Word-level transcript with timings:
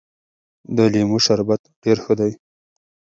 د 0.75 0.77
لیمو 0.93 1.17
شربت 1.25 1.61
ډېر 1.83 1.97
ښه 2.03 2.13
دی. 2.19 2.31